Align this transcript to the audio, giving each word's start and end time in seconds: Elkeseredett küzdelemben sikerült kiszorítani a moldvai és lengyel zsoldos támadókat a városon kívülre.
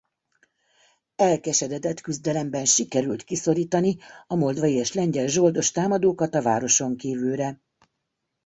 Elkeseredett 1.15 2.01
küzdelemben 2.01 2.65
sikerült 2.65 3.23
kiszorítani 3.23 3.97
a 4.27 4.35
moldvai 4.35 4.73
és 4.73 4.93
lengyel 4.93 5.27
zsoldos 5.27 5.71
támadókat 5.71 6.35
a 6.35 6.41
városon 6.41 6.97
kívülre. 6.97 7.61